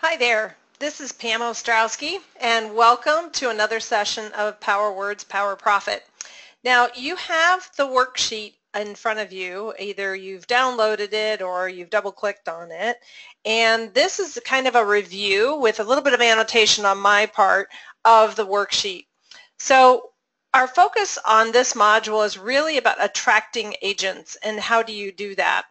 [0.00, 0.56] Hi there.
[0.78, 6.04] This is Pam Ostrowski, and welcome to another session of Power Words, Power Profit.
[6.62, 9.74] Now, you have the worksheet in front of you.
[9.76, 12.98] Either you've downloaded it or you've double-clicked on it.
[13.44, 17.26] And this is kind of a review with a little bit of annotation on my
[17.26, 17.68] part
[18.04, 19.06] of the worksheet.
[19.58, 20.10] So
[20.54, 25.34] our focus on this module is really about attracting agents and how do you do
[25.34, 25.64] that.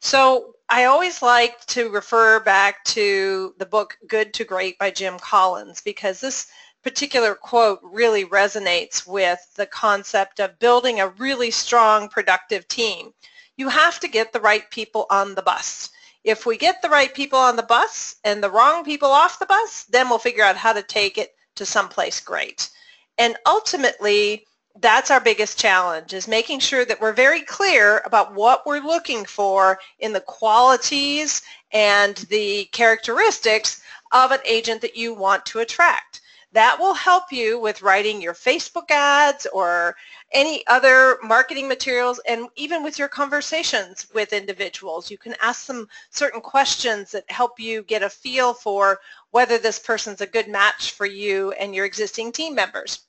[0.00, 5.18] So I always like to refer back to the book Good to Great by Jim
[5.18, 6.46] Collins because this
[6.84, 13.12] particular quote really resonates with the concept of building a really strong, productive team.
[13.56, 15.90] You have to get the right people on the bus.
[16.22, 19.46] If we get the right people on the bus and the wrong people off the
[19.46, 22.70] bus, then we'll figure out how to take it to someplace great.
[23.18, 24.46] And ultimately,
[24.80, 29.24] that's our biggest challenge is making sure that we're very clear about what we're looking
[29.24, 36.20] for in the qualities and the characteristics of an agent that you want to attract.
[36.52, 39.94] That will help you with writing your Facebook ads or
[40.32, 45.10] any other marketing materials and even with your conversations with individuals.
[45.10, 48.98] You can ask them certain questions that help you get a feel for
[49.30, 53.00] whether this person's a good match for you and your existing team members.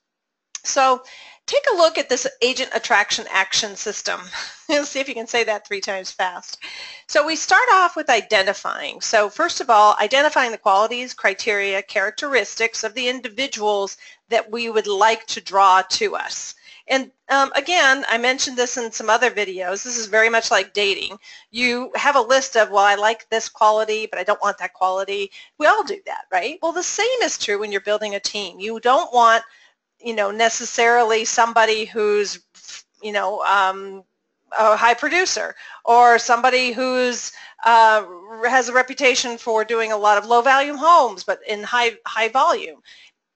[0.64, 1.04] So
[1.52, 4.22] take a look at this agent attraction action system.
[4.84, 6.58] see if you can say that three times fast.
[7.08, 9.02] So we start off with identifying.
[9.02, 13.98] So first of all, identifying the qualities, criteria, characteristics of the individuals
[14.30, 16.56] that we would like to draw to us.
[16.88, 19.84] And um, again, I mentioned this in some other videos.
[19.84, 21.18] This is very much like dating.
[21.52, 24.74] You have a list of, well, I like this quality, but I don't want that
[24.74, 25.32] quality.
[25.58, 26.58] We all do that, right?
[26.62, 28.60] Well, the same is true when you're building a team.
[28.60, 29.44] You don't want
[30.04, 32.40] you know, necessarily somebody who's,
[33.02, 34.04] you know, um,
[34.58, 37.32] a high producer or somebody who's
[37.64, 38.06] uh,
[38.46, 42.28] has a reputation for doing a lot of low volume homes but in high high
[42.28, 42.82] volume.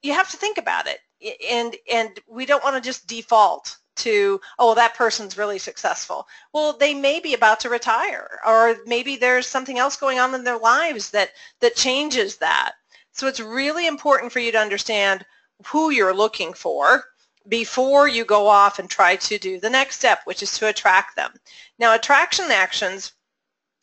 [0.02, 1.00] You have to think about it.
[1.48, 6.28] And and we don't want to just default to oh that person's really successful.
[6.52, 10.44] Well they may be about to retire or maybe there's something else going on in
[10.44, 12.72] their lives that that changes that.
[13.12, 15.24] So it's really important for you to understand
[15.64, 17.04] who you're looking for
[17.48, 21.16] before you go off and try to do the next step, which is to attract
[21.16, 21.32] them.
[21.78, 23.12] Now, attraction actions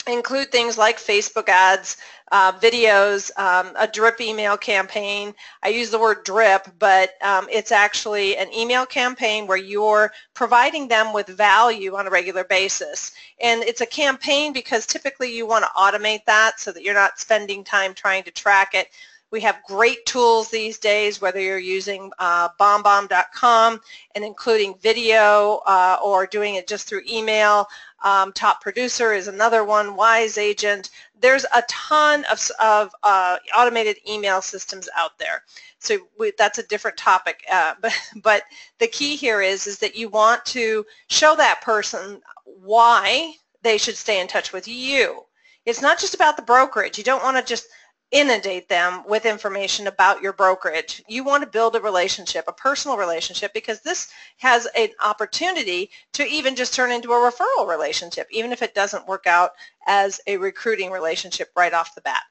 [0.07, 1.97] include things like Facebook ads,
[2.31, 5.33] uh, videos, um, a drip email campaign.
[5.62, 10.88] I use the word drip, but um, it's actually an email campaign where you're providing
[10.88, 13.12] them with value on a regular basis.
[13.39, 17.19] And it's a campaign because typically you want to automate that so that you're not
[17.19, 18.88] spending time trying to track it.
[19.33, 23.81] We have great tools these days, whether you're using uh, BombBomb.com
[24.13, 27.67] and including video uh, or doing it just through email.
[28.03, 30.91] Um, Top Producer is another one, Wise Agent.
[31.19, 35.41] There's a ton of, of uh, automated email systems out there.
[35.79, 37.44] So we, that's a different topic.
[37.51, 38.44] Uh, but, but
[38.77, 43.33] the key here is, is that you want to show that person why
[43.63, 45.23] they should stay in touch with you.
[45.65, 47.00] It's not just about the brokerage.
[47.00, 47.65] You don't want to just
[48.13, 51.03] inundate them with information about your brokerage.
[51.07, 56.25] You want to build a relationship, a personal relationship, because this has an opportunity to
[56.25, 59.51] even just turn into a referral relationship, even if it doesn't work out
[59.88, 62.24] as a recruiting relationship right off the bat.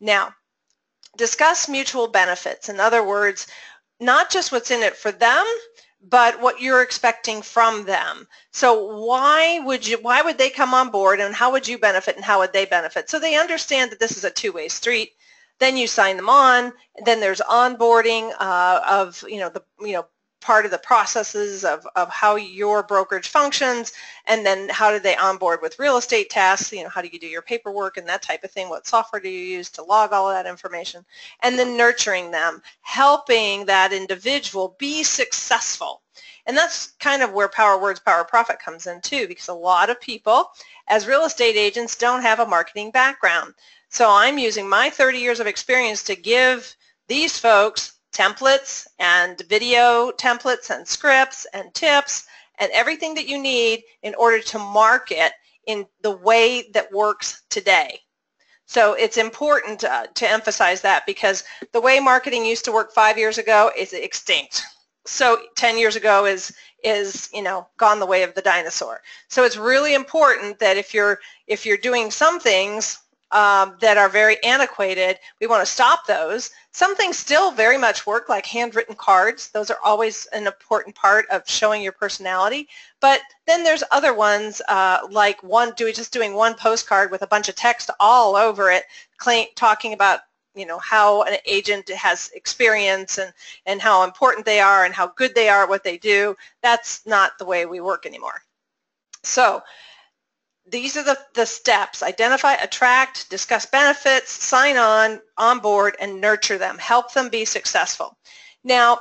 [0.00, 0.34] Now,
[1.16, 2.70] discuss mutual benefits.
[2.70, 3.46] In other words,
[4.00, 5.44] not just what's in it for them,
[6.00, 8.26] but what you're expecting from them.
[8.52, 12.16] So why would you why would they come on board and how would you benefit
[12.16, 13.10] and how would they benefit?
[13.10, 15.12] So they understand that this is a two-way street.
[15.58, 16.72] Then you sign them on.
[17.04, 20.06] Then there's onboarding uh, of you know the you know
[20.40, 23.92] part of the processes of, of how your brokerage functions
[24.26, 27.18] and then how do they onboard with real estate tasks, you know, how do you
[27.18, 30.12] do your paperwork and that type of thing, what software do you use to log
[30.12, 31.04] all of that information,
[31.42, 36.02] and then nurturing them, helping that individual be successful.
[36.46, 39.90] And that's kind of where Power Words, Power Profit comes in too, because a lot
[39.90, 40.50] of people
[40.86, 43.54] as real estate agents don't have a marketing background.
[43.90, 46.74] So I'm using my 30 years of experience to give
[47.08, 52.26] these folks templates and video templates and scripts and tips
[52.58, 55.32] and everything that you need in order to market
[55.66, 58.00] in the way that works today.
[58.66, 63.16] So it's important uh, to emphasize that because the way marketing used to work five
[63.16, 64.62] years ago is extinct.
[65.06, 66.54] So 10 years ago is
[66.84, 69.00] is you know gone the way of the dinosaur.
[69.28, 72.98] So it's really important that if you're if you're doing some things
[73.30, 76.50] um, that are very antiquated, we want to stop those.
[76.72, 79.50] Some things still very much work, like handwritten cards.
[79.50, 82.68] Those are always an important part of showing your personality.
[83.00, 87.26] But then there's other ones, uh, like one, do just doing one postcard with a
[87.26, 88.84] bunch of text all over it,
[89.56, 90.20] talking about
[90.54, 93.32] you know, how an agent has experience and,
[93.66, 96.36] and how important they are and how good they are at what they do.
[96.62, 98.42] That's not the way we work anymore.
[99.22, 99.62] So
[100.70, 102.02] these are the, the steps.
[102.02, 106.78] Identify, attract, discuss benefits, sign on, onboard, and nurture them.
[106.78, 108.16] Help them be successful.
[108.64, 108.98] Now,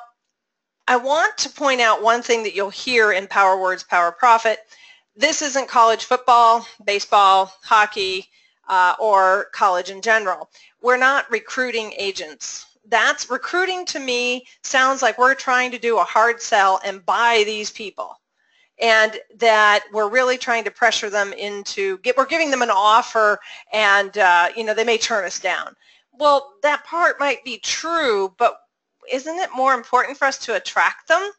[0.88, 4.60] I want to point out one thing that you'll hear in Power Words, Power Profit.
[5.16, 8.28] This isn't college football, baseball, hockey,
[8.70, 10.50] uh, or college in general.
[10.82, 12.66] We're not recruiting agents.
[12.86, 17.44] That's recruiting to me sounds like we're trying to do a hard sell and buy
[17.46, 18.18] these people
[18.80, 23.40] and that we're really trying to pressure them into get we're giving them an offer
[23.74, 25.76] and uh, you know they may turn us down.
[26.14, 28.60] Well that part might be true but
[29.12, 31.32] isn't it more important for us to attract them?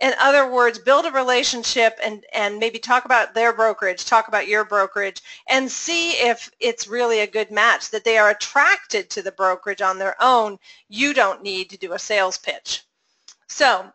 [0.00, 4.46] In other words build a relationship and and maybe talk about their brokerage talk about
[4.46, 9.22] your brokerage and see if it's really a good match that they are attracted to
[9.22, 10.58] the brokerage on their own.
[10.88, 12.84] You don't need to do a sales pitch.
[13.48, 13.90] So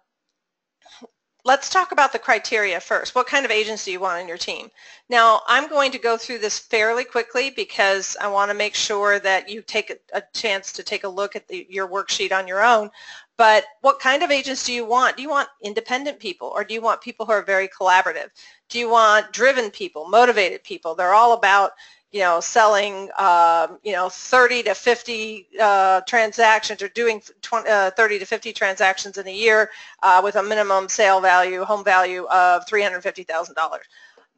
[1.43, 3.15] let's talk about the criteria first.
[3.15, 4.69] What kind of agents do you want on your team?
[5.09, 9.19] Now, I'm going to go through this fairly quickly because I want to make sure
[9.19, 12.63] that you take a, chance to take a look at the, your worksheet on your
[12.63, 12.91] own.
[13.37, 15.17] But what kind of agents do you want?
[15.17, 18.29] Do you want independent people or do you want people who are very collaborative?
[18.69, 20.93] Do you want driven people, motivated people?
[20.93, 21.71] They're all about
[22.11, 27.91] you know, selling, um, you know, 30 to 50 uh, transactions or doing 20, uh,
[27.91, 29.69] 30 to 50 transactions in a year
[30.03, 33.55] uh, with a minimum sale value, home value of $350,000.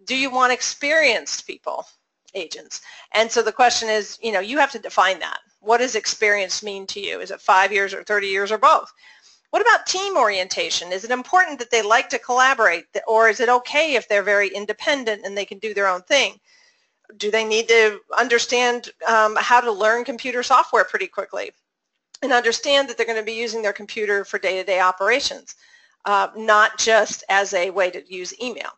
[0.06, 1.88] Do you want experienced people,
[2.36, 2.82] agents?
[3.14, 5.40] And so the question is, you know, you have to define that.
[5.60, 7.22] What does experience mean to you?
[7.22, 8.92] Is it five years or 30 years or both?
[9.50, 10.92] What about team orientation?
[10.92, 14.50] Is it important that they like to collaborate or is it okay if they're very
[14.50, 16.40] independent and they can do their own thing?
[17.18, 21.52] Do they need to understand um, how to learn computer software pretty quickly
[22.22, 25.56] and understand that they're going to be using their computer for day-to-day operations,
[26.06, 28.70] uh, not just as a way to use email.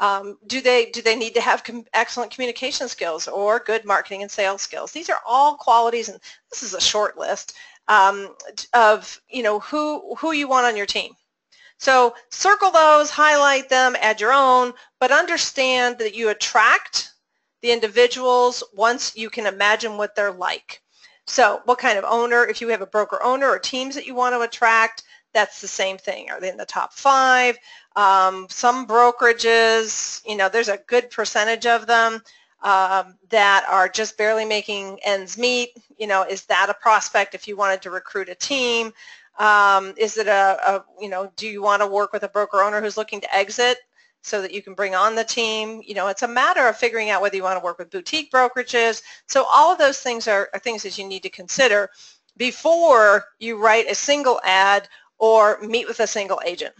[0.00, 4.22] Um, do they do they need to have com excellent communication skills or good marketing
[4.22, 4.92] and sales skills?
[4.92, 6.20] These are all qualities, and
[6.50, 7.54] this is a short list
[7.88, 8.36] um,
[8.74, 11.14] of you know who who you want on your team.
[11.78, 17.12] So circle those, highlight them, add your own, but understand that you attract
[17.62, 20.82] the individuals once you can imagine what they're like.
[21.26, 24.14] So what kind of owner, if you have a broker owner or teams that you
[24.14, 25.02] want to attract,
[25.34, 26.30] that's the same thing.
[26.30, 27.58] Are they in the top five?
[27.96, 32.22] Um, some brokerages, you know, there's a good percentage of them
[32.62, 35.70] um, that are just barely making ends meet.
[35.98, 38.92] You know, is that a prospect if you wanted to recruit a team?
[39.38, 42.62] Um, is it a, a, you know, do you want to work with a broker
[42.62, 43.78] owner who's looking to exit?
[44.22, 45.82] So that you can bring on the team.
[45.84, 48.32] You know, it's a matter of figuring out whether you want to work with boutique
[48.32, 49.02] brokerages.
[49.26, 51.90] So all of those things are, are things that you need to consider
[52.36, 54.88] before you write a single ad
[55.18, 56.74] or meet with a single agent.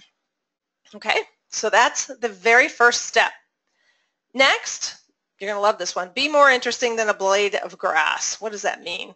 [0.94, 3.32] Okay, so that's the very first step.
[4.34, 4.96] Next,
[5.38, 6.10] you're going to love this one.
[6.14, 8.40] Be more interesting than a blade of grass.
[8.40, 9.14] What does that mean?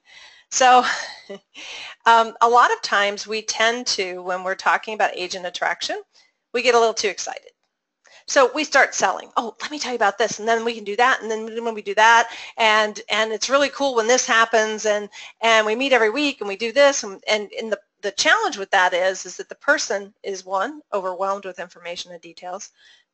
[0.50, 0.84] So
[2.06, 6.00] um, a lot of times we tend to, when we're talking about agent attraction,
[6.52, 7.52] we get a little too excited.
[8.26, 9.30] So we start selling.
[9.36, 11.64] Oh, let me tell you about this, and then we can do that, and then
[11.64, 15.08] when we do that, and and it's really cool when this happens, and
[15.40, 18.58] and we meet every week, and we do this, and and, and the the challenge
[18.58, 22.70] with that is is that the person is one overwhelmed with information and details.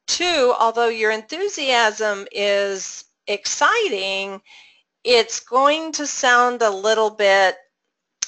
[0.07, 4.41] Two, although your enthusiasm is exciting,
[5.05, 7.57] it's going to sound a little bit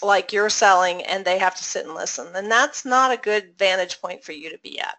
[0.02, 2.28] like you're selling and they have to sit and listen.
[2.34, 4.96] And that's not a good vantage point for you to be at.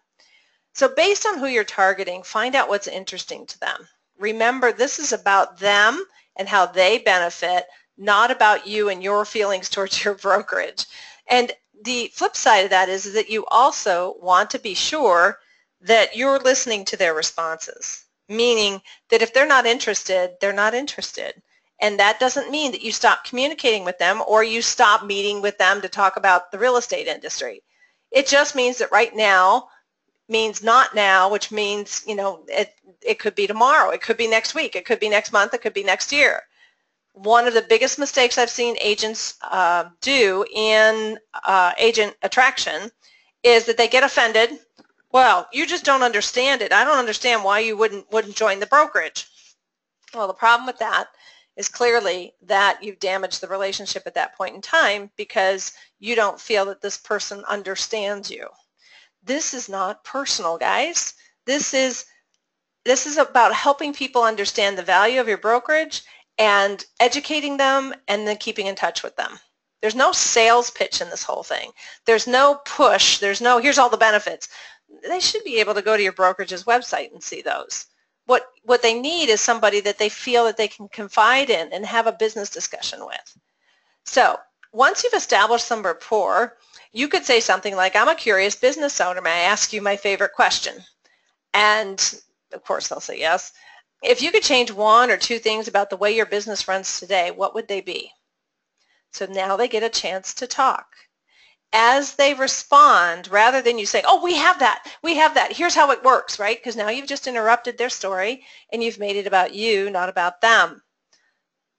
[0.73, 3.87] So based on who you're targeting, find out what's interesting to them.
[4.17, 6.03] Remember, this is about them
[6.37, 7.65] and how they benefit,
[7.97, 10.85] not about you and your feelings towards your brokerage.
[11.27, 11.51] And
[11.83, 15.39] the flip side of that is that you also want to be sure
[15.81, 21.41] that you're listening to their responses, meaning that if they're not interested, they're not interested.
[21.81, 25.57] And that doesn't mean that you stop communicating with them or you stop meeting with
[25.57, 27.63] them to talk about the real estate industry.
[28.11, 29.69] It just means that right now
[30.31, 34.27] means not now, which means, you know, it, it could be tomorrow, it could be
[34.27, 36.41] next week, it could be next month, it could be next year.
[37.13, 42.89] One of the biggest mistakes I've seen agents uh, do in uh, agent attraction
[43.43, 44.51] is that they get offended.
[45.11, 46.71] Well, you just don't understand it.
[46.71, 49.27] I don't understand why you wouldn't wouldn't join the brokerage.
[50.13, 51.07] Well, the problem with that
[51.57, 56.39] is clearly that you've damaged the relationship at that point in time because you don't
[56.39, 58.47] feel that this person understands you
[59.23, 61.13] this is not personal, guys.
[61.45, 62.05] This is
[62.83, 66.03] this is about helping people understand the value of your brokerage
[66.37, 69.39] and educating them and then keeping in touch with them.
[69.81, 71.71] There's no sales pitch in this whole thing.
[72.05, 73.19] There's no push.
[73.19, 74.49] There's no, here's all the benefits.
[75.07, 77.85] They should be able to go to your brokerage's website and see those.
[78.25, 81.85] What, what they need is somebody that they feel that they can confide in and
[81.85, 83.37] have a business discussion with.
[84.05, 84.39] So
[84.71, 86.57] once you've established some rapport,
[86.91, 89.21] you could say something like, I'm a curious business owner.
[89.21, 90.75] May I ask you my favorite question?
[91.53, 92.21] And
[92.53, 93.51] of course they'll say yes.
[94.03, 97.31] If you could change one or two things about the way your business runs today,
[97.31, 98.11] what would they be?
[99.13, 100.87] So now they get a chance to talk.
[101.73, 105.75] As they respond, rather than you say, oh, we have that, we have that, here's
[105.75, 106.57] how it works, right?
[106.57, 108.43] Because now you've just interrupted their story
[108.73, 110.81] and you've made it about you, not about them.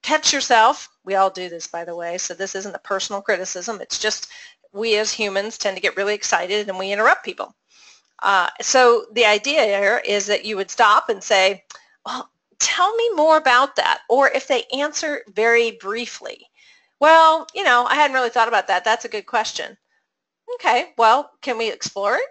[0.02, 0.88] Catch yourself.
[1.04, 3.81] We all do this, by the way, so this isn't a personal criticism.
[3.81, 4.28] It's just
[4.73, 7.55] we as humans tend to get really excited and we interrupt people.
[8.23, 11.64] Uh, so the idea here is that you would stop and say,
[12.07, 14.00] well, tell me more about that.
[14.09, 16.47] Or if they answer very briefly,
[17.00, 18.85] well, you know, I hadn't really thought about that.
[18.85, 19.76] That's a good question.
[20.55, 22.25] Okay, well, can we explore it?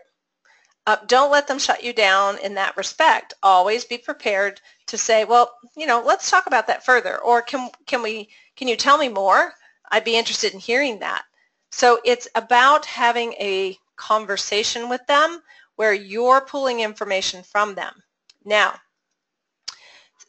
[0.87, 3.33] Uh, don't let them shut you down in that respect.
[3.43, 7.19] Always be prepared to say, well, you know, let's talk about that further.
[7.19, 9.53] Or can, can, we, can you tell me more?
[9.91, 11.23] I'd be interested in hearing that.
[11.71, 15.41] So it's about having a conversation with them
[15.75, 17.93] where you're pulling information from them.
[18.43, 18.75] Now,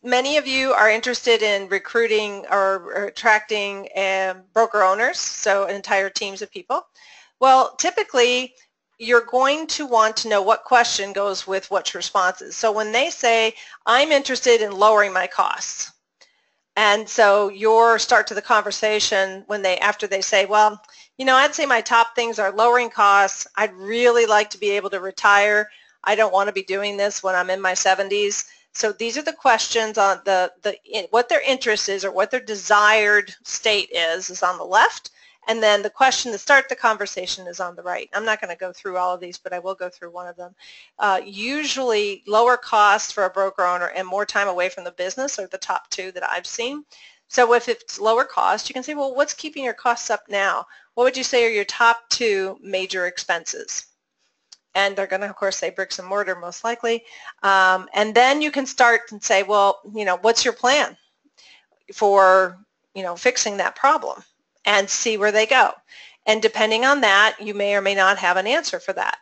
[0.02, 6.42] many of you are interested in recruiting or, attracting um, broker owners, so entire teams
[6.42, 6.86] of people.
[7.40, 8.54] Well, typically,
[8.98, 12.56] you're going to want to know what question goes with which responses.
[12.56, 15.90] So when they say, I'm interested in lowering my costs,
[16.76, 20.80] and so your start to the conversation when they after they say, well,
[21.18, 23.46] you know, I'd say my top things are lowering costs.
[23.56, 25.68] I'd really like to be able to retire.
[26.04, 28.44] I don't want to be doing this when I'm in my 70s.
[28.74, 30.76] So these are the questions on the, the
[31.10, 35.10] what their interest is or what their desired state is is on the left.
[35.48, 38.08] And then the question to start the conversation is on the right.
[38.14, 40.28] I'm not going to go through all of these, but I will go through one
[40.28, 40.54] of them.
[40.98, 45.38] Uh, usually lower cost for a broker owner and more time away from the business
[45.38, 46.84] are the top two that I've seen.
[47.26, 50.66] So if it's lower cost, you can say, well, what's keeping your costs up now?
[50.94, 53.86] What would you say are your top two major expenses?
[54.74, 57.04] and they're going to, of course, say bricks and mortar most likely.
[57.42, 60.96] Um, and then you can start and say, well, you know, what's your plan
[61.92, 62.58] for,
[62.94, 64.22] you know, fixing that problem
[64.64, 65.72] and see where they go.
[66.26, 69.18] And depending on that, you may or may not have an answer for that.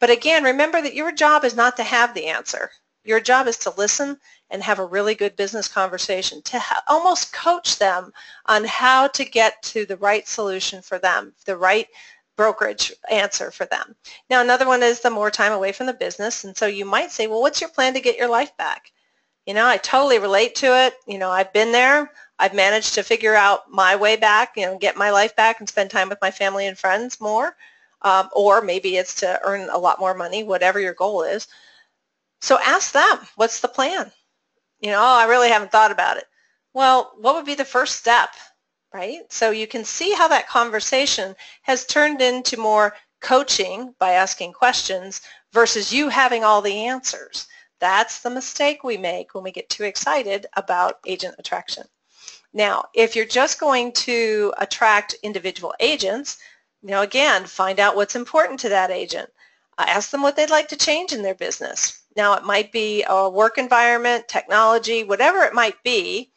[0.00, 2.70] But again, remember that your job is not to have the answer.
[3.04, 4.18] Your job is to listen
[4.50, 8.12] and have a really good business conversation, to almost coach them
[8.46, 11.88] on how to get to the right solution for them, the right
[12.36, 13.94] brokerage answer for them.
[14.28, 17.12] Now another one is the more time away from the business and so you might
[17.12, 18.92] say, well what's your plan to get your life back?
[19.46, 20.94] You know, I totally relate to it.
[21.06, 22.10] You know, I've been there.
[22.38, 25.68] I've managed to figure out my way back, you know, get my life back and
[25.68, 27.54] spend time with my family and friends more.
[28.02, 31.46] Um, or maybe it's to earn a lot more money, whatever your goal is.
[32.44, 34.12] So ask them, what's the plan?
[34.80, 36.24] You know, oh, I really haven't thought about it.
[36.72, 38.30] Well, what would be the first step?
[38.94, 39.20] right?
[39.28, 45.20] So you can see how that conversation has turned into more coaching by asking questions
[45.52, 47.48] versus you having all the answers.
[47.80, 51.84] That's the mistake we make when we get too excited about agent attraction.
[52.52, 56.38] Now, if you're just going to attract individual agents,
[56.80, 59.28] you know, again, find out what's important to that agent.
[59.76, 62.00] Uh, ask them what they'd like to change in their business.
[62.16, 66.30] Now, it might be a work environment, technology, whatever it might be,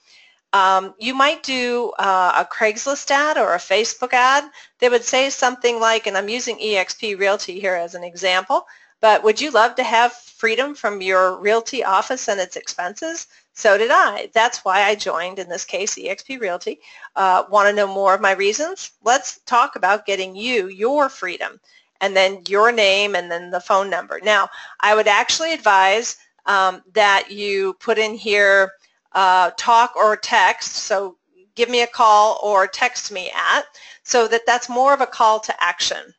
[0.54, 4.46] um, you might do uh, a Craigslist ad or a Facebook ad
[4.80, 8.66] They would say something like, and I'm using eXp Realty here as an example,
[9.02, 13.28] but would you love to have freedom from your realty office and its expenses?
[13.54, 14.30] So did I.
[14.34, 16.80] That's why I joined, in this case, eXp Realty.
[17.16, 18.92] Uh, Want to know more of my reasons?
[19.04, 21.60] Let's talk about getting you your freedom
[22.02, 24.20] and then your name and then the phone number.
[24.24, 24.50] Now,
[24.80, 28.72] I would actually advise um, that you put in here
[29.14, 31.18] uh, talk or text, so
[31.56, 33.66] give me a call or text me at,
[34.04, 36.14] so that that's more of a call to action.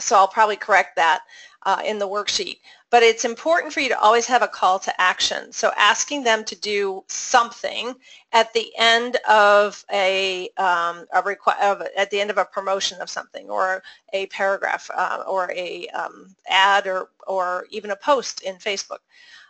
[0.00, 1.22] So I'll probably correct that
[1.64, 2.58] uh, in the worksheet.
[2.90, 5.52] But it's important for you to always have a call to action.
[5.52, 7.94] So asking them to do something
[8.32, 13.08] at the end of a, um, a of, at the end of a promotion of
[13.08, 18.56] something or a paragraph uh, or a um, ad or, or even a post in
[18.56, 19.00] Facebook.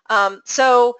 [0.09, 0.97] Um, so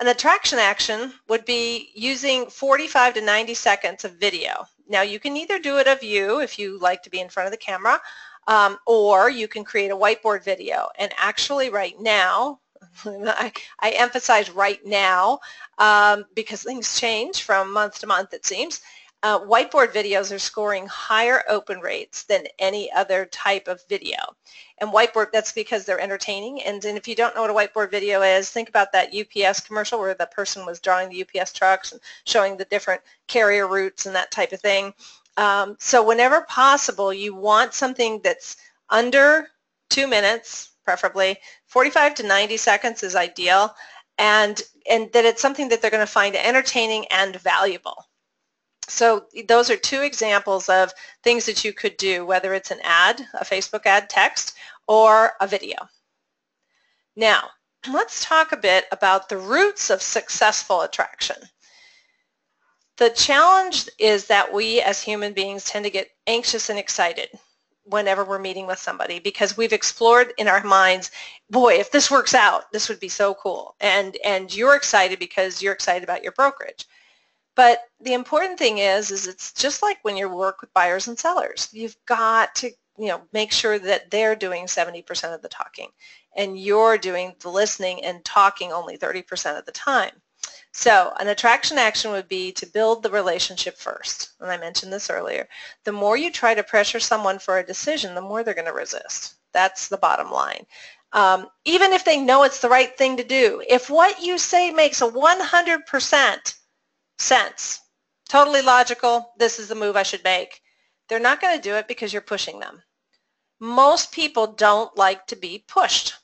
[0.00, 4.66] an attraction action would be using 45 to 90 seconds of video.
[4.88, 7.46] Now you can either do it of you if you like to be in front
[7.46, 8.00] of the camera
[8.46, 12.58] um, or you can create a whiteboard video and actually right now
[13.04, 15.38] I, I, emphasize right now
[15.78, 18.80] um, because things change from month to month it seems
[19.22, 24.16] uh, whiteboard videos are scoring higher open rates than any other type of video.
[24.78, 26.60] And whiteboard, that's because they're entertaining.
[26.62, 29.60] And, and if you don't know what a whiteboard video is, think about that UPS
[29.60, 34.06] commercial where the person was drawing the UPS trucks and showing the different carrier routes
[34.06, 34.92] and that type of thing.
[35.36, 38.56] Um, so whenever possible, you want something that's
[38.90, 39.48] under
[39.90, 41.38] two minutes, preferably.
[41.66, 43.74] 45 to 90 seconds is ideal.
[44.18, 48.06] And, and that it's something that they're going to find entertaining and valuable.
[48.88, 53.26] So those are two examples of things that you could do, whether it's an ad,
[53.34, 54.54] a Facebook ad text,
[54.86, 55.76] or a video.
[57.16, 57.50] Now,
[57.90, 61.36] let's talk a bit about the roots of successful attraction.
[62.98, 67.30] The challenge is that we as human beings tend to get anxious and excited
[67.84, 71.10] whenever we're meeting with somebody because we've explored in our minds,
[71.50, 73.74] boy, if this works out, this would be so cool.
[73.80, 76.86] And, and you're excited because you're excited about your brokerage.
[77.54, 81.18] But the important thing is, is it's just like when you work with buyers and
[81.18, 81.68] sellers.
[81.72, 85.88] You've got to, you know, make sure that they're doing 70% of the talking
[86.36, 90.21] and you're doing the listening and talking only 30% of the time.
[90.74, 94.30] So an attraction action would be to build the relationship first.
[94.40, 95.46] And I mentioned this earlier.
[95.84, 98.72] The more you try to pressure someone for a decision, the more they're going to
[98.72, 99.34] resist.
[99.52, 100.66] That's the bottom line.
[101.12, 104.70] Um, even if they know it's the right thing to do, if what you say
[104.70, 106.54] makes a 100%
[107.18, 107.80] sense.
[108.28, 109.34] Totally logical.
[109.36, 110.62] This is the move I should make.
[111.08, 112.82] They're not going to do it because you're pushing them.
[113.60, 116.14] Most people don't like to be pushed.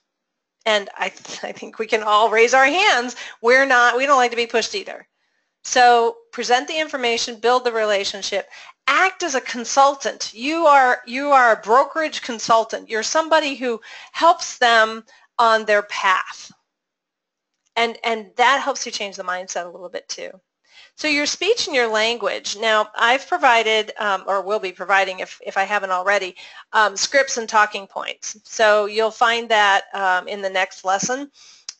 [0.68, 1.06] And I,
[1.42, 3.16] I think we can all raise our hands.
[3.40, 5.08] We're not, we don't like to be pushed either.
[5.64, 8.48] So present the information, build the relationship,
[8.86, 10.32] act as a consultant.
[10.34, 12.88] You are, you are a brokerage consultant.
[12.88, 13.80] You're somebody who
[14.12, 15.04] helps them
[15.38, 16.52] on their path.
[17.74, 20.30] And, and that helps you change the mindset a little bit too.
[20.98, 22.56] So your speech and your language.
[22.56, 26.34] Now, I've provided, um, or will be providing if, if I haven't already,
[26.72, 28.36] um, scripts and talking points.
[28.42, 31.30] So you'll find that um, in the next lesson.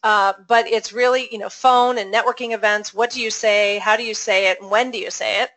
[0.05, 2.95] Uh, but it's really, you know, phone and networking events.
[2.95, 3.79] What do you say?
[3.79, 4.61] How do you say it?
[4.61, 5.51] And when do you say it?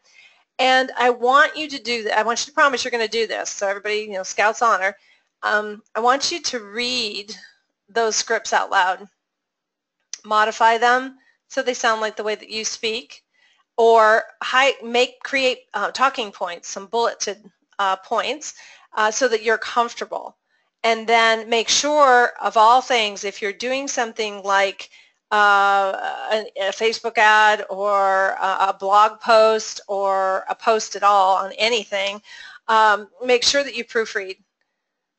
[0.57, 2.17] And I want you to do that.
[2.17, 3.51] I want you to promise you're going to do this.
[3.51, 4.95] So everybody, you know, Scouts Honor.
[5.43, 7.35] Um, I want you to read
[7.89, 9.07] those scripts out loud.
[10.25, 13.23] Modify them so they sound like the way that you speak
[13.81, 17.43] or high, make create uh, talking points, some bulleted
[17.79, 18.53] uh, points,
[18.93, 20.37] uh, so that you're comfortable.
[20.83, 24.91] And then make sure, of all things, if you're doing something like
[25.31, 25.93] uh,
[26.31, 31.51] a, a, Facebook ad or a, a, blog post or a post at all on
[31.53, 32.21] anything,
[32.67, 34.37] um, make sure that you proofread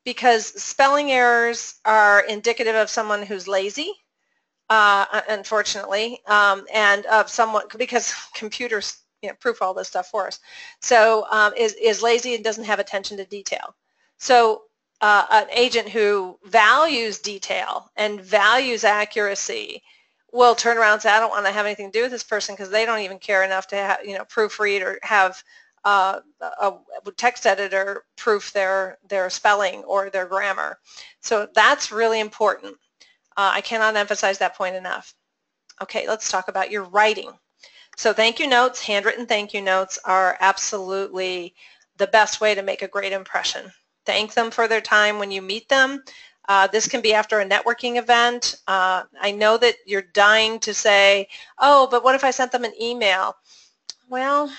[0.05, 3.91] because spelling errors are indicative of someone who's lazy
[4.69, 10.27] uh, unfortunately, um, and of someone because computers you know, proof all this stuff for
[10.27, 10.39] us.
[10.81, 13.75] So um, is, is lazy and doesn't have attention to detail.
[14.17, 14.63] So
[15.01, 19.81] uh, an agent who values detail and values accuracy
[20.31, 22.23] will turn around and say, I don't want to have anything to do with this
[22.23, 25.41] person because they don't even care enough to have, you know, proofread or have
[25.85, 26.73] uh, a
[27.17, 30.79] text editor proof their, their spelling or their grammar.
[31.21, 32.75] So that's really important.
[33.35, 35.13] Uh, I cannot emphasize that point enough.
[35.81, 37.31] Okay, let's talk about your writing.
[37.97, 41.53] So thank you notes, handwritten thank you notes are absolutely
[41.97, 43.71] the best way to make a great impression.
[44.05, 46.03] Thank them for their time when you meet them.
[46.49, 48.55] Uh, this can be after a networking event.
[48.67, 52.65] Uh, I know that you're dying to say, oh, but what if I sent them
[52.65, 53.35] an email?
[54.09, 54.51] Well,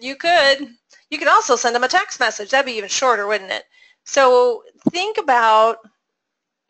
[0.00, 0.68] you could.
[1.10, 2.50] You could also send them a text message.
[2.50, 3.64] That'd be even shorter, wouldn't it?
[4.04, 5.78] So think about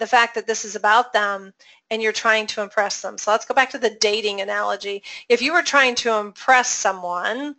[0.03, 1.55] the fact that this is about them
[1.89, 3.17] and you're trying to impress them.
[3.17, 5.05] So let's go back to the dating analogy.
[5.29, 7.55] If you were trying to impress someone,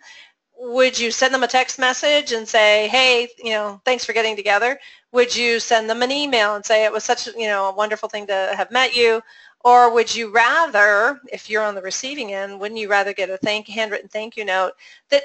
[0.58, 4.36] would you send them a text message and say, hey, you know, thanks for getting
[4.36, 4.78] together?
[5.14, 8.10] Would you send them an email and say it was such, you know, a wonderful
[8.10, 9.22] thing to have met you?
[9.62, 13.38] Or would you rather, if you're on the receiving end, wouldn't you rather get a
[13.38, 14.74] thank handwritten thank you note
[15.12, 15.24] that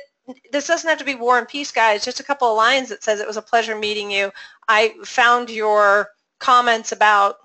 [0.53, 3.03] this doesn't have to be war and peace, guys, just a couple of lines that
[3.03, 4.31] says it was a pleasure meeting you.
[4.69, 7.37] I found your comments about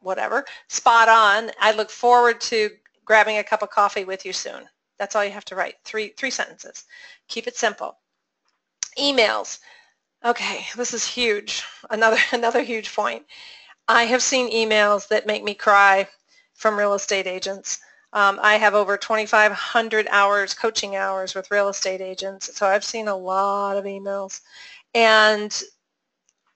[0.00, 1.50] whatever, spot on.
[1.60, 2.70] I look forward to
[3.04, 4.68] grabbing a cup of coffee with you soon.
[4.98, 6.84] That's all you have to write, three, three sentences.
[7.28, 7.98] Keep it simple.
[8.98, 9.60] Emails.
[10.24, 11.62] Okay, this is huge.
[11.90, 13.24] Another, another huge point.
[13.86, 16.08] I have seen emails that make me cry
[16.54, 17.78] from real estate agents.
[18.12, 23.08] Um, I have over 2,500 hours, coaching hours with real estate agents, so I've seen
[23.08, 24.40] a lot of emails.
[24.94, 25.62] And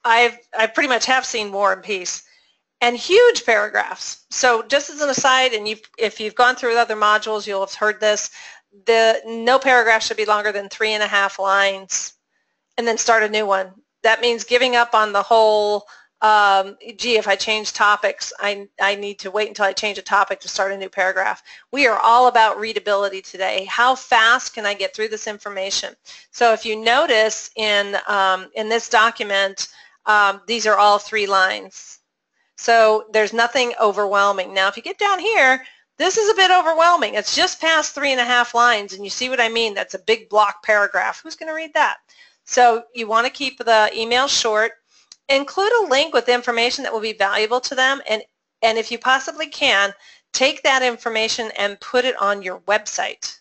[0.05, 2.25] I've I pretty much have seen War and Peace
[2.83, 4.25] and huge paragraphs.
[4.31, 7.75] So just as an aside, and you've, if you've gone through other modules, you'll have
[7.75, 8.31] heard this,
[8.87, 12.15] the no paragraph should be longer than three and a half lines
[12.77, 13.71] and then start a new one.
[14.03, 15.87] That means giving up on the whole
[16.23, 20.03] um, gee, if I change topics, I, I need to wait until I change a
[20.03, 21.43] topic to start a new paragraph.
[21.73, 23.65] We are all about readability today.
[23.65, 25.97] How fast can I get through this information?
[26.31, 29.67] So if you notice in, um, in this document,
[30.07, 31.99] um, these are all three lines.
[32.57, 34.55] So there's nothing overwhelming.
[34.55, 35.65] Now if you get down here,
[35.99, 37.15] this is a bit overwhelming.
[37.15, 39.75] It's just past three and a half lines, and you see what I mean?
[39.75, 41.21] That's a big block paragraph.
[41.23, 41.99] Who's going to read that?
[42.45, 44.73] So you want to keep the email short
[45.29, 48.23] include a link with information that will be valuable to them and,
[48.63, 49.93] and if you possibly can,
[50.33, 53.39] take that information and put it on your website.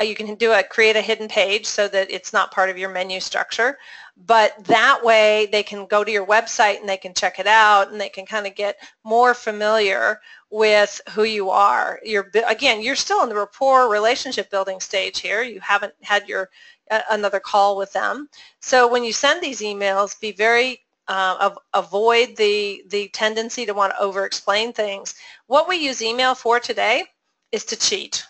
[0.00, 2.78] Uh, you can do a create a hidden page so that it's not part of
[2.78, 3.78] your menu structure,
[4.26, 7.90] but that way they can go to your website and they can check it out
[7.90, 12.00] and they can kind of get more familiar with who you are.
[12.04, 15.42] You're again, you're still in the rapport relationship building stage here.
[15.42, 16.48] You haven't had your
[16.90, 18.28] uh, another call with them.
[18.60, 23.92] So when you send these emails, be very uh, avoid the, the tendency to want
[23.92, 25.14] to over-explain things.
[25.46, 27.04] What we use email for today
[27.50, 28.24] is to cheat.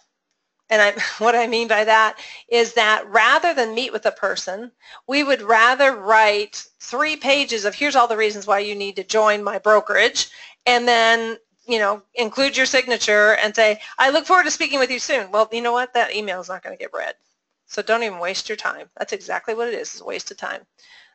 [0.70, 4.72] And I, what I mean by that is that rather than meet with a person,
[5.06, 9.04] we would rather write three pages of here's all the reasons why you need to
[9.04, 10.28] join my brokerage,
[10.66, 14.90] and then you know include your signature and say I look forward to speaking with
[14.90, 15.30] you soon.
[15.30, 15.94] Well, you know what?
[15.94, 17.14] That email is not going to get read.
[17.66, 18.88] So don't even waste your time.
[18.96, 20.66] That's exactly what it is, is a waste of time.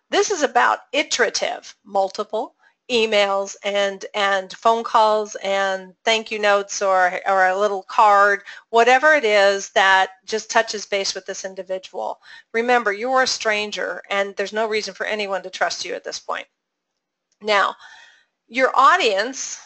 [0.09, 2.55] This is about iterative, multiple
[2.91, 9.13] emails and, and phone calls and thank you notes or, or a little card, whatever
[9.13, 12.19] it is that just touches base with this individual.
[12.53, 16.19] Remember, you're a stranger and there's no reason for anyone to trust you at this
[16.19, 16.47] point.
[17.41, 17.75] Now,
[18.47, 19.61] your audience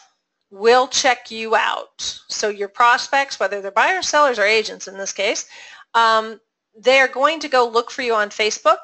[0.50, 2.20] will check you out.
[2.28, 5.46] So your prospects, whether they're buyers, sellers, or agents in this case,
[5.94, 6.40] um,
[6.80, 8.78] they're going to go look for you on Facebook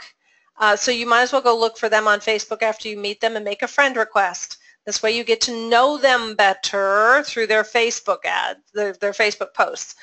[0.57, 3.21] uh, so you might as well go look for them on Facebook after you meet
[3.21, 4.59] them and make a friend request.
[4.87, 9.55] This way you get to know them better through their Facebook ads, their, their Facebook
[9.55, 9.95] posts,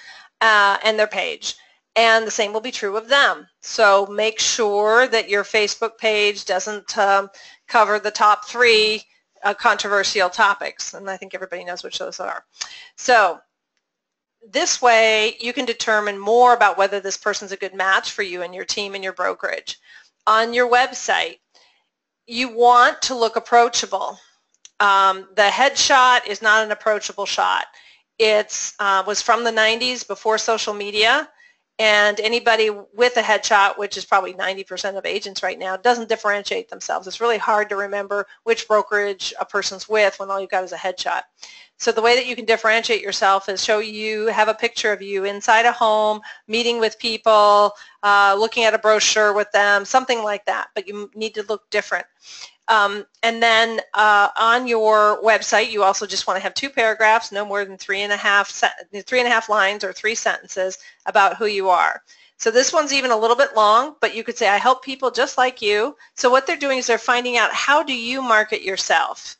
[0.42, 1.56] uh, and their page.
[1.96, 3.48] And the same will be true of them.
[3.62, 7.30] So make sure that your Facebook page doesn't um,
[7.68, 9.04] cover the top three
[9.44, 10.94] uh, controversial topics.
[10.94, 12.44] And I think everybody knows which those are.
[12.96, 13.40] So
[14.50, 18.42] this way you can determine more about whether this person's a good match for you
[18.42, 19.78] and your team and your brokerage
[20.28, 21.40] on your website,
[22.28, 24.18] you want to look approachable.
[24.80, 27.66] Um, the headshot is not an approachable shot.
[28.18, 31.30] It uh, was from the 90s before social media
[31.80, 36.70] and anybody with a headshot, which is probably 90% of agents right now, doesn't differentiate
[36.70, 37.08] themselves.
[37.08, 40.74] It's really hard to remember which brokerage a person's with when all you've got is
[40.74, 41.24] a headshot.
[41.82, 45.02] So the way that you can differentiate yourself is show you have a picture of
[45.02, 50.22] you inside a home, meeting with people, uh, looking at a brochure with them, something
[50.22, 52.06] like that, but you need to look different.
[52.67, 57.32] Um, and then uh, on your website, you also just want to have two paragraphs,
[57.32, 58.50] no more than three and a half
[59.08, 62.04] three and a half lines or three sentences about who you are.
[62.38, 65.10] So this one's even a little bit long, but you could say, I help people
[65.10, 65.98] just like you.
[66.15, 69.38] So what they're doing is they're finding out how do you market yourself?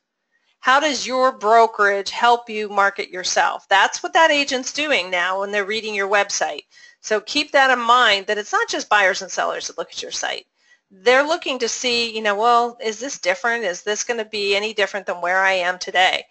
[0.62, 3.68] How does your brokerage help you market yourself?
[3.68, 6.66] That's what that agent's doing now when they're reading your website.
[7.02, 10.04] So keep that in mind that it's not just buyers and sellers that look at
[10.04, 10.46] your site.
[10.92, 13.64] They're looking to see, you know, well, is this different?
[13.64, 16.26] Is this going to be any different than where I am today?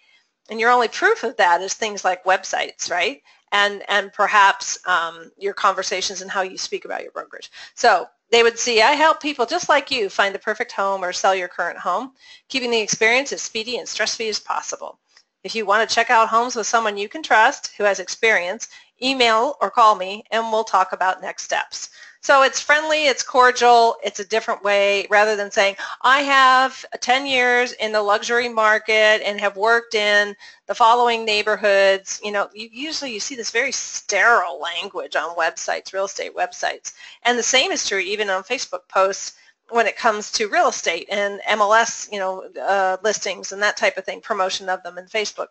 [0.49, 3.21] And your only proof of that is things like websites, right?
[3.51, 7.51] And, and perhaps um, your conversations and how you speak about your brokerage.
[7.75, 11.11] So they would see, I help people just like you find the perfect home or
[11.11, 12.13] sell your current home,
[12.47, 14.99] keeping the experience as speedy and stress-free as possible.
[15.43, 18.69] If you want to check out homes with someone you can trust who has experience,
[19.03, 21.89] email or call me and we'll talk about next steps.
[22.23, 27.25] So it's friendly, it's cordial, it's a different way rather than saying, I have 10
[27.25, 30.35] years in the luxury market and have worked in
[30.67, 32.21] the following neighborhoods.
[32.23, 36.93] You know, you, usually you see this very sterile language on websites, real estate websites.
[37.23, 39.33] And the same is true even on Facebook posts
[39.71, 43.97] when it comes to real estate and MLS, you know, uh, listings and that type
[43.97, 45.47] of thing, promotion of them in Facebook.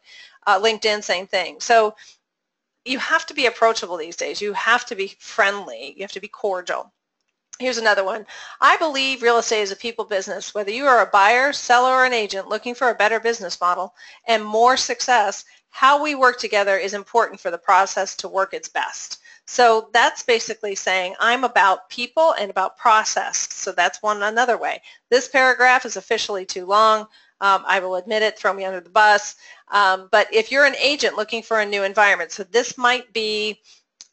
[0.47, 1.59] Uh, LinkedIn, same thing.
[1.59, 1.97] So
[2.85, 4.41] you have to be approachable these days.
[4.41, 5.95] You have to be friendly.
[5.97, 6.93] You have to be cordial.
[7.59, 8.27] Here's another one.
[8.61, 10.55] I believe real estate is a people business.
[10.55, 13.95] Whether you are a buyer, seller, or an agent looking for a better business model
[14.27, 18.69] and more success, how we work together is important for the process to work its
[18.69, 19.19] best.
[19.47, 23.53] So that's basically saying I'm about people and about process.
[23.53, 24.81] So that's one another way.
[25.11, 27.09] This paragraph is officially too long.
[27.41, 29.37] Um, I will admit it, throw me under the bus.
[29.71, 33.61] Um, but if you're an agent looking for a new environment, so this might be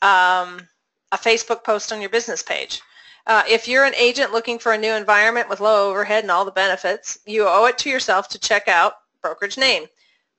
[0.01, 0.67] um,
[1.11, 2.81] a Facebook post on your business page.
[3.25, 6.45] Uh, if you're an agent looking for a new environment with low overhead and all
[6.45, 9.85] the benefits, you owe it to yourself to check out brokerage name.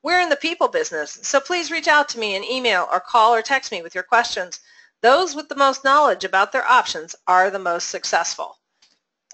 [0.01, 3.35] We're in the people business, so please reach out to me in email or call
[3.35, 4.59] or text me with your questions.
[5.01, 8.58] Those with the most knowledge about their options are the most successful.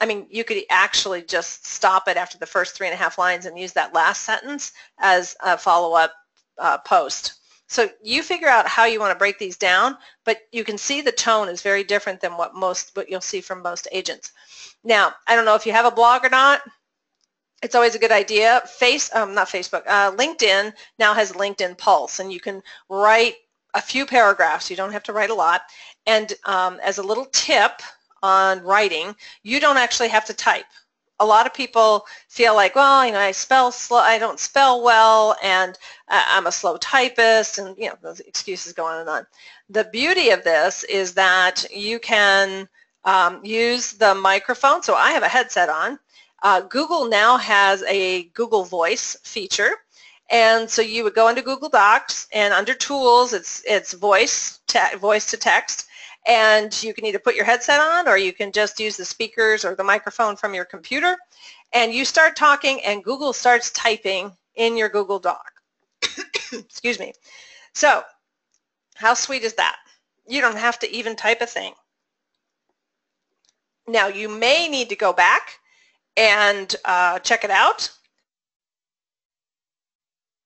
[0.02, 3.18] I mean, you could actually just stop it after the first three and a half
[3.18, 6.14] lines and use that last sentence as a follow-up
[6.58, 7.34] uh, post.
[7.68, 11.02] So you figure out how you want to break these down, but you can see
[11.02, 14.34] the tone is very different than what most what you'll see from most agents.
[14.84, 16.62] Now, I don't know if you have a blog or not.
[17.64, 18.62] It's always a good idea.
[18.68, 23.36] Face, um, not Facebook, uh, LinkedIn now has LinkedIn Pulse, and you can write
[23.74, 24.70] a few paragraphs.
[24.70, 25.62] You don't have to write a lot.
[26.06, 27.82] And um, as a little tip
[28.26, 30.66] on writing, you don't actually have to type
[31.20, 34.84] a lot of people feel like, well, you know, I spell slow, I don't spell
[34.84, 35.78] well, and
[36.10, 39.28] I'm a slow typist, and you know, those excuses go on and on.
[39.70, 42.68] The beauty of this is that you can
[43.06, 44.84] um, use the microphone.
[44.84, 46.00] So I have a headset on.
[46.44, 49.72] Uh, Google now has a Google Voice feature,
[50.30, 54.60] and so you would go into Google Docs, and under Tools, it's it's voice
[55.00, 55.88] voice to text,
[56.26, 59.64] and you can either put your headset on or you can just use the speakers
[59.64, 61.18] or the microphone from your computer
[61.74, 65.52] and you start talking and Google starts typing in your Google Doc.
[66.52, 67.14] Excuse me.
[67.74, 68.04] So
[68.96, 69.78] how sweet is that?
[70.28, 71.74] You don't have to even type a thing.
[73.88, 75.60] Now you may need to go back
[76.18, 77.92] and uh, check it out,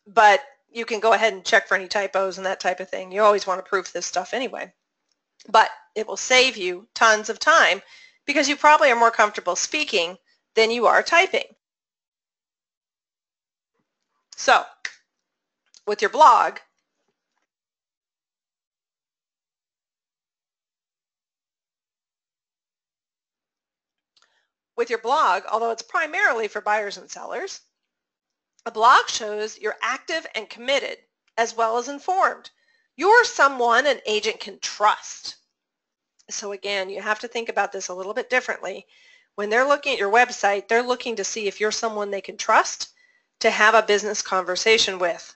[0.07, 3.13] but you can go ahead and check for any typos and that type of thing.
[3.13, 4.73] You always want to proof this stuff anyway
[5.47, 7.81] but it will save you tons of time
[8.25, 10.17] because you probably are more comfortable speaking
[10.55, 11.55] than you are typing.
[14.35, 14.63] So
[15.85, 16.59] with your blog,
[24.75, 27.59] with your blog, although it's primarily for buyers and sellers,
[28.65, 30.97] a blog shows you're active and committed
[31.37, 32.49] as well as informed.
[32.99, 35.37] You're someone an agent can trust.
[36.29, 38.85] So again, you have to think about this a little bit differently.
[39.35, 42.35] When they're looking at your website, they're looking to see if you're someone they can
[42.35, 42.89] trust
[43.39, 45.33] to have a business conversation with.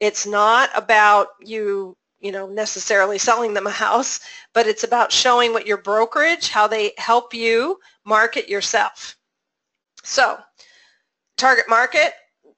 [0.00, 4.18] It's not about you, you know, necessarily selling them a house,
[4.52, 9.16] but it's about showing what your brokerage, how they help you market yourself.
[10.02, 10.36] So,
[11.36, 12.12] target market,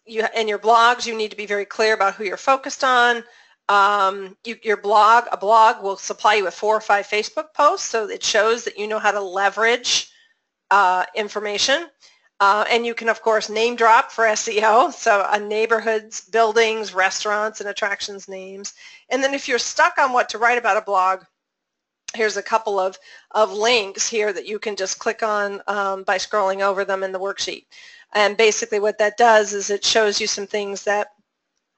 [0.07, 3.23] you in your blogs, you need to be very clear about who you're focused on,
[3.69, 7.89] um, you, your blog, a blog will supply you with four or five Facebook posts,
[7.89, 10.11] so it shows that you know how to leverage
[10.71, 11.89] uh, information.
[12.39, 17.61] Uh, and you can, of course, name drop for SEO, so uh, neighborhoods, buildings, restaurants,
[17.61, 18.75] and attractions names.
[19.09, 21.23] And then if you're stuck on what to write about a blog,
[22.15, 22.99] here's a couple of,
[23.31, 27.13] of links here that you can just click on um, by scrolling over them in
[27.13, 27.65] the worksheet.
[28.15, 31.09] And basically what that does is it shows you some things that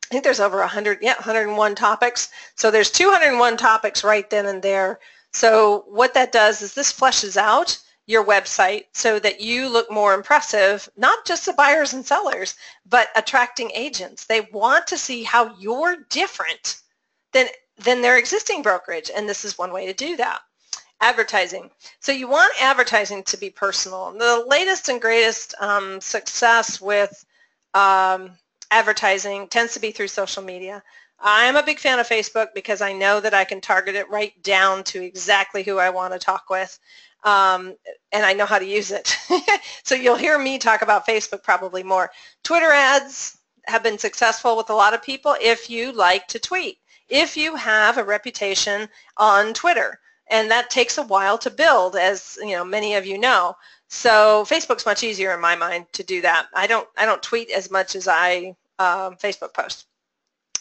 [0.09, 2.31] I think there's over 100, yeah, 101 topics.
[2.55, 5.01] So there's 201 topics right then and there.
[5.35, 10.14] So what that does is this fleshes out your website so that you look more
[10.14, 12.55] impressive, not just to buyers and sellers,
[12.87, 14.25] but attracting agents.
[14.25, 16.77] They want to see how you're different
[17.33, 20.40] than, than their existing brokerage, and this is one way to do that.
[21.03, 21.71] Advertising.
[22.01, 24.11] So you want advertising to be personal.
[24.12, 27.27] The latest and greatest um, success with
[27.75, 28.38] um,
[28.70, 30.83] advertising tends to be through social media.
[31.20, 34.40] I'm a big fan of Facebook because I know that I can target it right
[34.42, 36.78] down to exactly who I want to talk with.
[37.24, 37.74] Um,
[38.12, 39.16] and I know how to use it.
[39.83, 42.11] so you'll hear me talk about Facebook probably more.
[42.44, 46.78] Twitter ads have been successful with a lot of people if you like to tweet,
[47.09, 49.98] if you have a reputation on Twitter.
[50.31, 53.57] And that takes a while to build, as you know, many of you know.
[53.88, 56.48] So Facebook's much easier in my mind to do that.
[56.55, 59.87] I don't I don't tweet as much as I um, Facebook post.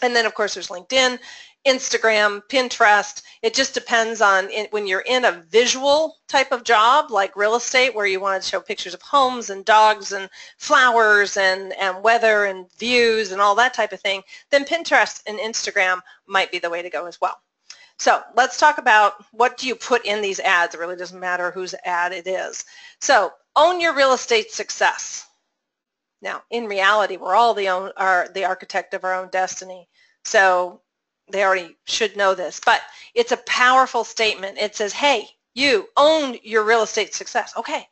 [0.02, 1.20] And then of course there's LinkedIn,
[1.66, 3.22] Instagram, Pinterest.
[3.42, 7.56] It just depends on in, when you're in a visual type of job like real
[7.56, 12.02] estate where you want to show pictures of homes and dogs and flowers and, and
[12.02, 16.60] weather and views and all that type of thing, then Pinterest and Instagram might be
[16.60, 17.42] the way to go as well.
[18.00, 20.76] So let's talk about what do you put in these ads.
[20.76, 22.64] It really doesn't matter whose ad it is.
[23.02, 25.26] So own your real estate success.
[26.22, 29.88] Now, in reality, we're all the, own, are the architect of our own destiny.
[30.26, 30.82] So
[31.32, 32.62] they already should know this.
[32.64, 32.82] But
[33.14, 34.58] it's a powerful statement.
[34.58, 37.54] It says, hey, you own your real estate success.
[37.58, 37.88] Okay.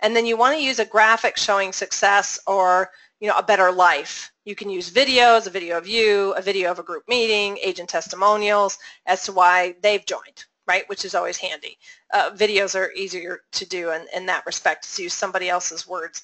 [0.00, 3.70] And then you want to use a graphic showing success or you know, a better
[3.70, 4.32] life.
[4.44, 7.88] You can use videos, a video of you, a video of a group meeting, agent
[7.90, 10.44] testimonials as to why they've joined.
[10.66, 11.76] right, which is always handy.
[12.12, 16.22] Uh, videos are easier to do in, in that respect, to use somebody else's words.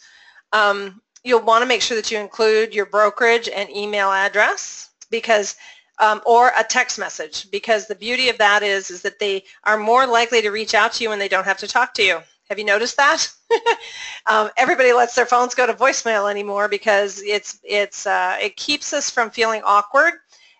[0.52, 5.56] Um, you'll want to make sure that you include your brokerage and email address because
[5.98, 9.78] um, or a text message because the beauty of that is is that they are
[9.78, 12.20] more likely to reach out to you when they don't have to talk to you.
[12.48, 13.28] Have you noticed that?
[14.26, 18.92] um, everybody lets their phones go to voicemail anymore because it's it's uh, it keeps
[18.92, 20.14] us from feeling awkward,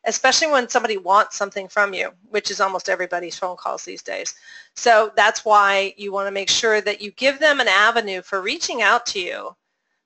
[0.04, 4.34] especially when somebody wants something from you, which is almost everybody's phone calls these days.
[4.74, 8.42] So that's why you want to make sure that you give them an avenue for
[8.42, 9.56] reaching out to you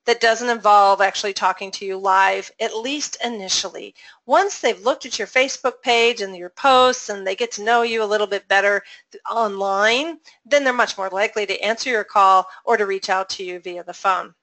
[0.06, 3.94] that doesn't involve actually talking to you live, at least initially.
[4.26, 7.82] Once they've looked at your Facebook page and your posts and they get to know
[7.82, 8.82] you a little bit better
[9.30, 13.44] online, then they're much more likely to answer your call or to reach out to
[13.44, 14.34] you via the phone.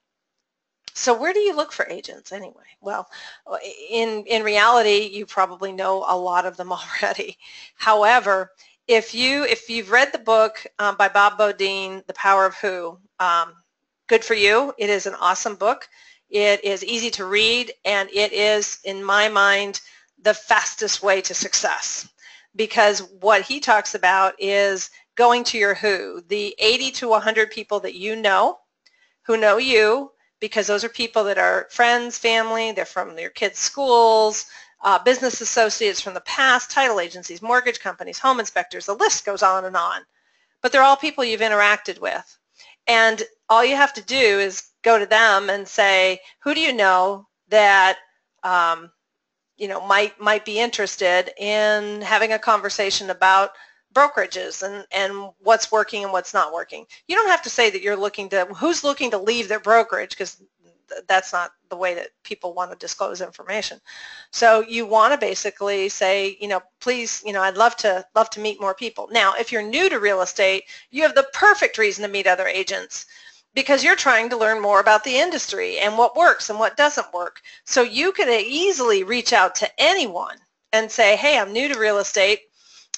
[0.94, 2.64] So where do you look for agents anyway?
[2.82, 3.08] Well,
[3.92, 6.72] in, in reality, you probably know a lot of them
[7.04, 7.38] already.
[7.76, 8.52] However,
[8.88, 12.98] if you if you've read the book um, by Bob Beaudine, The Power of Who,
[13.20, 13.54] um,
[14.08, 14.74] good for you.
[14.78, 15.88] It is an awesome book.
[16.30, 19.82] It is easy to read and it is, in my mind,
[20.22, 22.10] the fastest way to success
[22.58, 27.80] because what he talks about is going to your who, the 80 to 100 people
[27.80, 28.60] that you know
[29.22, 33.60] who know you because those are people that are friends, family, they're from your kids'
[33.60, 34.46] schools,
[34.84, 39.42] uh, business associates from the past, title agencies, mortgage companies, home inspectors, the list goes
[39.42, 40.02] on and on.
[40.62, 42.37] But they're all people you've interacted with.
[42.88, 46.74] And all you have to do is go to them and say, who do you
[46.74, 47.98] know that
[48.44, 48.92] um,
[49.58, 53.52] you know might might be interested in having a conversation about
[53.94, 56.86] brokerages and, and what's working and what's not working.
[57.08, 60.12] You don't have to say that you're looking to, who's looking to leave their brokerage
[60.12, 60.42] because
[61.08, 63.80] that's not the way that people want to disclose information.
[64.32, 68.30] So you want to basically say, you know, please, you know, I'd love to love
[68.32, 69.10] to meet more people.
[69.12, 72.48] Now, if you're new to real estate, you have the perfect reason to meet other
[72.48, 73.06] agents
[73.54, 77.14] because you're trying to learn more about the industry and what works and what doesn't
[77.14, 77.42] work.
[77.66, 80.38] So you could easily reach out to anyone
[80.74, 82.42] and say, hey, I'm new to real estate.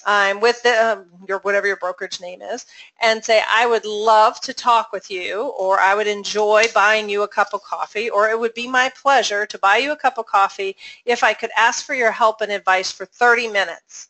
[0.05, 2.65] I'm with the, uh, your whatever your brokerage name is,
[3.01, 7.23] and say I would love to talk with you, or I would enjoy buying you
[7.23, 10.17] a cup of coffee, or it would be my pleasure to buy you a cup
[10.17, 14.09] of coffee if I could ask for your help and advice for 30 minutes.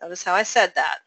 [0.00, 0.98] Notice how I said that.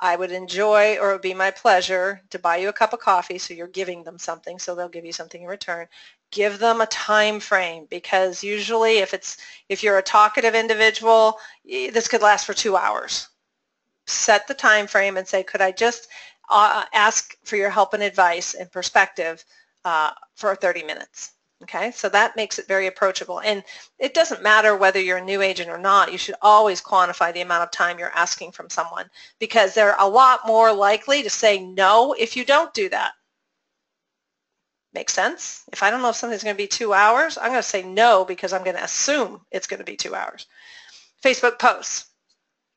[0.00, 3.00] I would enjoy or it would be my pleasure to buy you a cup of
[3.00, 5.88] coffee so you're giving them something so they'll give you something in return
[6.30, 9.38] give them a time frame because usually if it's
[9.68, 13.28] if you're a talkative individual this could last for two hours
[14.06, 16.08] set the time frame and say could I just
[16.50, 19.44] uh, ask for your help and advice and perspective
[19.84, 21.32] uh, for 30 minutes
[21.64, 23.40] Okay, so that makes it very approachable.
[23.40, 23.64] And
[23.98, 26.12] it doesn't matter whether you're a new agent or not.
[26.12, 29.10] You should always quantify the amount of time you're asking from someone
[29.40, 33.14] because they're a lot more likely to say no if you don't do that.
[34.94, 35.64] Make sense?
[35.72, 37.82] If I don't know if something's going to be two hours, I'm going to say
[37.82, 40.46] no because I'm going to assume it's going to be two hours.
[41.22, 42.06] Facebook posts.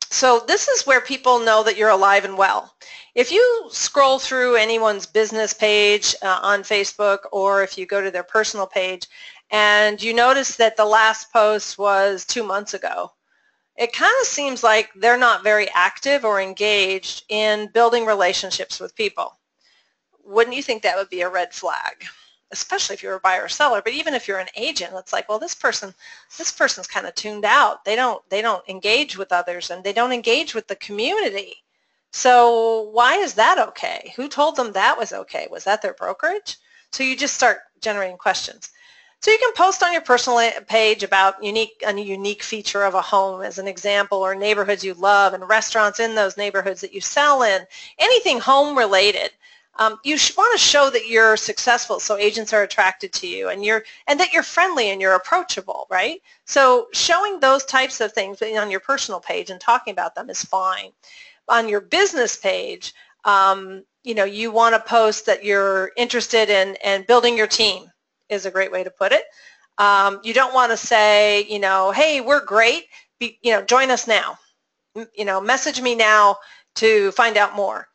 [0.10, 2.76] So this is where people know that you're alive and well.
[3.16, 8.12] If you scroll through anyone's business page uh, on Facebook or if you go to
[8.12, 9.08] their personal page
[9.52, 13.14] and you notice that the last post was two months ago,
[13.78, 18.96] it kind of seems like they're not very active or engaged in building relationships with
[18.96, 19.38] people.
[20.26, 22.06] Wouldn't you think that would be a red flag?
[22.52, 25.28] especially if you're a buyer or seller, but even if you're an agent, it's like,
[25.30, 25.94] well, this person,
[26.38, 27.86] this person's kind of tuned out.
[27.86, 31.56] They don't, they don't engage with others and they don't engage with the community.
[32.12, 34.14] So why is that okay?
[34.18, 35.48] Who told them that was okay?
[35.50, 36.58] Was that their brokerage?
[36.92, 38.70] So you just start generating questions.
[39.22, 43.02] So you can post on your personal page about unique, a unique feature of a
[43.02, 47.02] home as an example or neighborhoods you love and restaurants in those neighborhoods that you
[47.02, 47.66] sell in,
[48.00, 49.32] anything home related
[49.80, 53.64] um, you want to show that you're successful so agents are attracted to you and
[53.64, 56.22] you're and that you're friendly and you're approachable right?
[56.46, 60.44] So showing those types of things on your personal page and talking about them is
[60.44, 60.92] fine.
[61.48, 62.94] On your business page
[63.24, 67.90] um, you know you want to post that you're interested in and building your team
[68.30, 69.24] is a great way to put it.
[69.78, 72.86] Um, you don't want to say you know hey we're great.
[73.20, 74.38] Be, you know join us now.
[75.16, 76.38] You know message me now
[76.76, 77.88] to find out more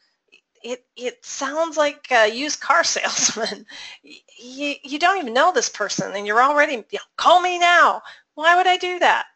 [0.67, 3.67] it, it sounds like a used car salesman.
[4.03, 8.03] you, you don't even know this person and you're already, you know, call me now.
[8.35, 9.27] Why would I do that?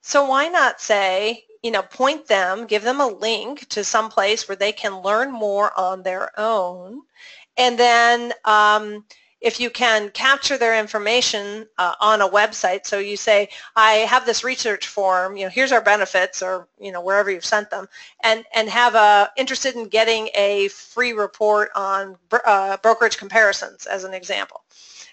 [0.00, 4.48] So why not say, you know, point them, give them a link to some place
[4.48, 7.02] where they can learn more on their own.
[7.58, 9.04] And then um,
[9.40, 14.26] if you can capture their information uh, on a website, so you say, I have
[14.26, 17.88] this research form, you know, here's our benefits or, you know, wherever you've sent them,
[18.24, 24.02] and, and have a, interested in getting a free report on uh, brokerage comparisons as
[24.02, 24.62] an example,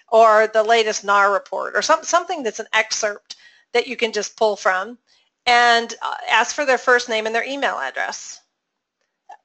[0.08, 3.36] or the latest NAR report, or some, something that's an excerpt
[3.72, 4.98] that you can just pull from,
[5.46, 8.40] and uh, ask for their first name and their email address.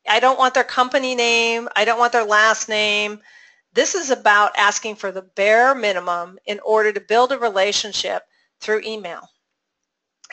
[0.09, 3.19] I don't want their company name, I don't want their last name,
[3.73, 8.23] this is about asking for the bare minimum in order to build a relationship
[8.59, 9.27] through email.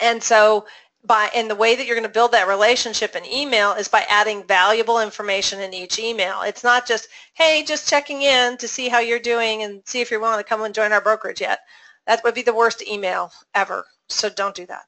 [0.01, 0.67] And so
[1.05, 4.05] by and the way that you're going to build that relationship in email is by
[4.09, 6.43] adding valuable information in each email.
[6.43, 10.11] It's not just, hey, just checking in to see how you're doing and see if
[10.11, 11.61] you're willing to come and join our brokerage yet.
[12.07, 13.87] That would be the worst email ever.
[14.09, 14.85] So don't do that.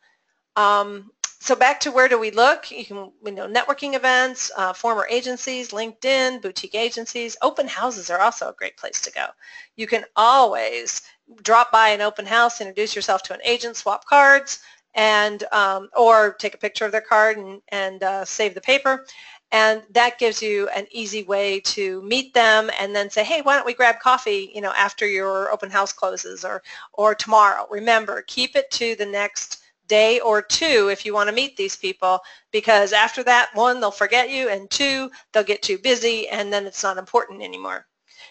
[0.57, 1.11] Um,
[1.43, 2.71] so back to where do we look?
[2.71, 7.35] You can, you know, networking events, uh, former agencies, LinkedIn, boutique agencies.
[7.41, 9.27] Open houses are also a great place to go.
[9.75, 11.01] You can always
[11.43, 14.61] drop by an open house, introduce yourself to an agent, swap cards,
[14.95, 19.07] and um, or take a picture of their card and, and uh, save the paper.
[19.51, 23.57] And that gives you an easy way to meet them and then say, hey, why
[23.57, 26.63] don't we grab coffee, you know, after your open house closes or,
[26.93, 27.67] or tomorrow.
[27.71, 31.77] Remember, keep it to the next day or two if you want to meet these
[31.77, 32.21] people
[32.53, 36.65] because after that, one, they'll forget you, and two, they'll get too busy, and then
[36.65, 37.87] it's not important anymore.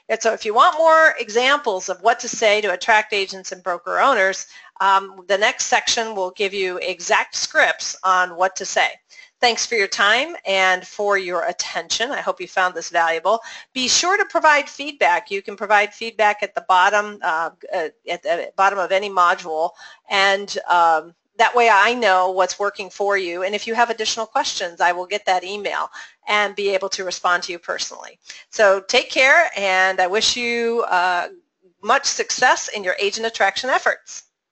[0.07, 3.62] And so if you want more examples of what to say to attract agents and
[3.62, 4.47] broker owners,
[4.82, 8.89] um, the next section will give you exact scripts on what to say.
[9.41, 12.12] Thanks for your time and for your attention.
[12.12, 13.39] I hope you found this valuable.
[13.74, 15.32] Be sure to provide feedback.
[15.32, 19.72] You can provide feedback at the bottom uh, at the bottom of any module,
[20.10, 23.44] and um, that way I know what's working for you.
[23.44, 25.90] And if you have additional questions, I will get that email
[26.28, 28.20] and be able to respond to you personally.
[28.50, 31.30] So take care, and I wish you uh,
[31.82, 34.26] much success in your agent attraction efforts.